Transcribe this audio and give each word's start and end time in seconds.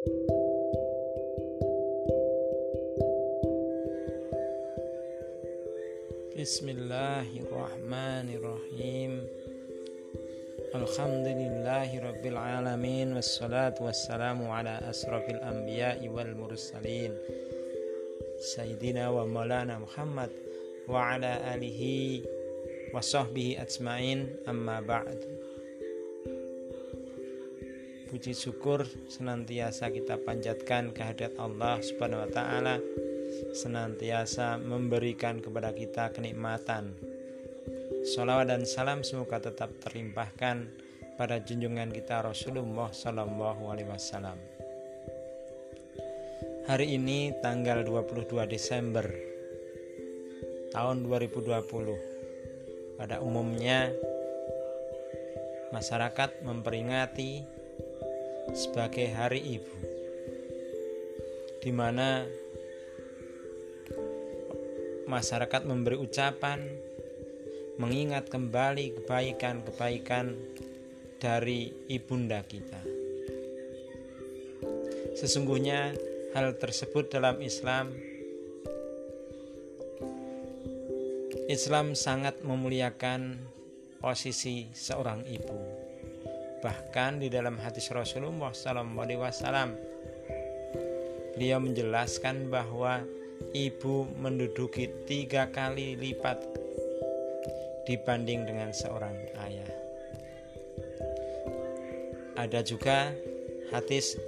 بسم 0.00 0.12
الله 6.68 7.28
الرحمن 7.44 8.26
الرحيم. 8.34 9.12
الحمد 10.74 11.26
لله 11.26 11.90
رب 12.00 12.26
العالمين 12.26 13.12
والصلاة 13.12 13.74
والسلام 13.80 14.50
على 14.50 14.80
أشرف 14.88 15.30
الأنبياء 15.30 16.08
والمرسلين 16.08 17.12
سيدنا 18.40 19.10
ومولانا 19.10 19.78
محمد 19.78 20.30
وعلى 20.88 21.54
آله 21.54 21.82
وصحبه 22.94 23.56
أجمعين. 23.60 24.36
أما 24.48 24.80
بعد 24.80 25.49
Puji 28.10 28.34
syukur 28.34 28.82
senantiasa 29.06 29.86
kita 29.94 30.18
panjatkan 30.18 30.90
kehadirat 30.90 31.38
Allah 31.38 31.78
subhanahu 31.78 32.26
wa 32.26 32.30
ta'ala 32.34 32.82
senantiasa 33.54 34.58
memberikan 34.58 35.38
kepada 35.38 35.70
kita 35.70 36.10
kenikmatan. 36.10 36.98
Salawat 38.02 38.50
dan 38.50 38.66
salam 38.66 39.06
semoga 39.06 39.38
tetap 39.38 39.70
terlimpahkan 39.78 40.66
pada 41.14 41.38
junjungan 41.38 41.94
kita 41.94 42.26
Rasulullah 42.26 42.90
Sallallahu 42.90 43.70
Alaihi 43.70 43.86
Wasallam. 43.86 44.38
Hari 46.66 46.98
ini 46.98 47.30
tanggal 47.38 47.86
22 47.86 48.26
Desember 48.50 49.06
tahun 50.74 51.06
2020. 51.06 52.98
Pada 52.98 53.22
umumnya 53.22 53.94
masyarakat 55.70 56.42
memperingati 56.42 57.59
sebagai 58.52 59.10
Hari 59.12 59.40
Ibu 59.60 59.74
di 61.60 61.72
mana 61.72 62.24
masyarakat 65.04 65.62
memberi 65.68 66.00
ucapan 66.00 66.64
mengingat 67.76 68.32
kembali 68.32 69.00
kebaikan-kebaikan 69.00 70.36
dari 71.20 71.68
ibunda 71.88 72.40
kita. 72.44 72.80
Sesungguhnya 75.16 75.92
hal 76.32 76.56
tersebut 76.56 77.12
dalam 77.12 77.44
Islam 77.44 77.92
Islam 81.50 81.98
sangat 81.98 82.46
memuliakan 82.46 83.36
posisi 83.98 84.70
seorang 84.70 85.26
ibu. 85.26 85.79
Bahkan 86.60 87.24
di 87.24 87.32
dalam 87.32 87.56
hadis 87.56 87.88
Rasulullah 87.88 88.52
SAW, 88.52 89.72
beliau 91.32 91.58
menjelaskan 91.60 92.52
bahwa 92.52 93.00
ibu 93.56 94.04
menduduki 94.20 94.92
tiga 95.08 95.48
kali 95.48 95.96
lipat 95.96 96.36
dibanding 97.88 98.44
dengan 98.44 98.70
seorang 98.76 99.16
ayah. 99.48 99.72
Ada 102.36 102.60
juga 102.60 103.12
hadis 103.72 104.20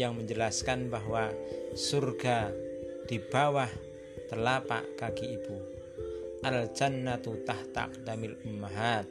yang 0.00 0.16
menjelaskan 0.16 0.88
bahwa 0.88 1.28
surga 1.76 2.52
di 3.04 3.20
bawah 3.20 3.68
telapak 4.32 4.96
kaki 4.96 5.36
ibu. 5.36 5.56
Al 6.40 6.72
jannatu 6.72 7.36
tahta 7.44 7.92
damil 8.00 8.32
ummahat. 8.48 9.04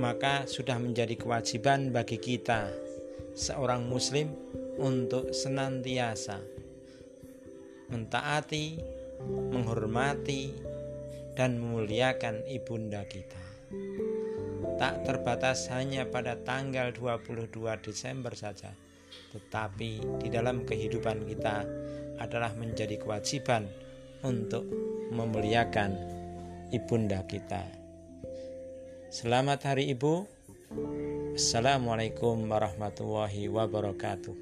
Maka 0.00 0.48
sudah 0.48 0.80
menjadi 0.80 1.12
kewajiban 1.12 1.92
bagi 1.92 2.16
kita 2.16 2.72
seorang 3.36 3.84
muslim 3.84 4.32
untuk 4.80 5.36
senantiasa 5.36 6.40
mentaati, 7.90 8.78
menghormati, 9.52 10.54
dan 11.34 11.58
memuliakan 11.58 12.46
ibunda 12.46 13.04
kita. 13.04 13.42
Tak 14.80 15.04
terbatas 15.04 15.68
hanya 15.68 16.08
pada 16.08 16.38
tanggal 16.40 16.94
22 16.96 17.50
Desember 17.84 18.32
saja, 18.32 18.72
tetapi 19.36 20.22
di 20.22 20.28
dalam 20.32 20.64
kehidupan 20.64 21.28
kita 21.28 21.66
adalah 22.22 22.54
menjadi 22.56 22.96
kewajiban 22.96 23.68
untuk 24.24 24.64
memuliakan 25.12 25.92
ibunda 26.72 27.20
kita. 27.26 27.79
Selamat 29.10 29.58
Hari 29.66 29.90
Ibu. 29.90 30.22
Assalamualaikum 31.34 32.46
warahmatullahi 32.46 33.50
wabarakatuh. 33.50 34.38